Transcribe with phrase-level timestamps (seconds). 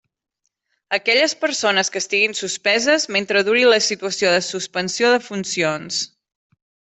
[0.97, 6.01] Aquelles persones que estiguin suspeses, mentre duri la situació de suspensió de funcions.